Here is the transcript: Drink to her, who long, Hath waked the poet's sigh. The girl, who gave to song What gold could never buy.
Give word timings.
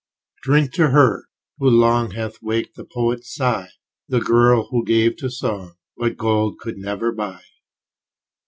Drink 0.41 0.73
to 0.73 0.89
her, 0.89 1.27
who 1.59 1.69
long, 1.69 2.09
Hath 2.09 2.41
waked 2.41 2.75
the 2.75 2.83
poet's 2.85 3.31
sigh. 3.35 3.69
The 4.09 4.19
girl, 4.19 4.69
who 4.71 4.83
gave 4.83 5.15
to 5.17 5.29
song 5.29 5.75
What 5.93 6.17
gold 6.17 6.57
could 6.57 6.79
never 6.79 7.11
buy. 7.11 7.43